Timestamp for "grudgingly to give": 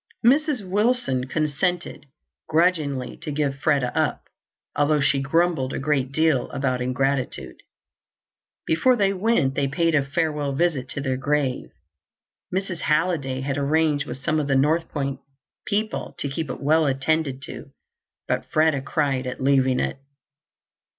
2.49-3.59